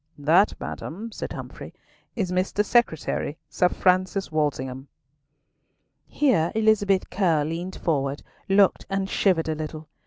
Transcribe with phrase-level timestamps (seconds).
[0.17, 1.75] "That, madam," said Humfrey,
[2.15, 2.65] "is Mr.
[2.65, 4.87] Secretary, Sir Francis Walsingham."
[6.07, 9.87] Here Elizabeth Curll leant forward, looked, and shivered a little.